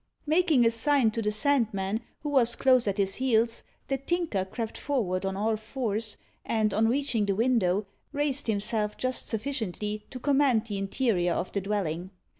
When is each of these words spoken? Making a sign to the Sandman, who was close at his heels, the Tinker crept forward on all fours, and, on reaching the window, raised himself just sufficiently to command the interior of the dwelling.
Making 0.25 0.65
a 0.65 0.71
sign 0.71 1.11
to 1.11 1.21
the 1.21 1.31
Sandman, 1.31 2.01
who 2.21 2.29
was 2.29 2.55
close 2.55 2.87
at 2.87 2.97
his 2.97 3.17
heels, 3.17 3.61
the 3.87 3.99
Tinker 3.99 4.43
crept 4.45 4.75
forward 4.75 5.27
on 5.27 5.37
all 5.37 5.55
fours, 5.57 6.17
and, 6.43 6.73
on 6.73 6.87
reaching 6.87 7.27
the 7.27 7.35
window, 7.35 7.85
raised 8.11 8.47
himself 8.47 8.97
just 8.97 9.27
sufficiently 9.27 10.03
to 10.09 10.19
command 10.19 10.65
the 10.65 10.79
interior 10.79 11.33
of 11.33 11.51
the 11.51 11.61
dwelling. 11.61 12.09